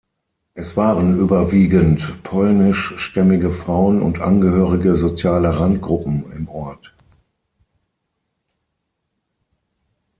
[0.55, 6.91] Es waren überwiegend polnischstämmige Frauen und Angehörige sozialer Randgruppen im Ort.